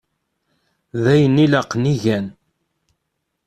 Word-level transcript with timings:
D 1.03 1.05
ayen 1.13 1.43
ilaqen 1.45 1.91
i 1.93 1.95
gan. 2.03 2.25